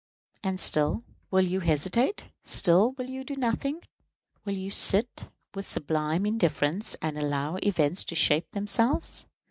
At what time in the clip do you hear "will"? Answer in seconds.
1.29-1.45, 2.93-3.07, 4.45-4.55